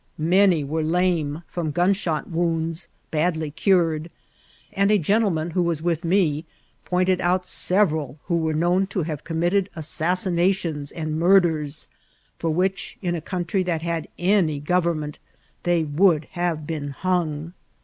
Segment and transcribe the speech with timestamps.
[0.17, 4.09] Many were lame from gunshot wounds badly cured;
[4.73, 6.43] .and a gentleman who was with me
[6.85, 11.87] pointed out several who were known to have ccmmiitted assassinntions and murders,
[12.39, 15.19] for which, in a country that had any govern ment,
[15.61, 17.53] they would have been hung.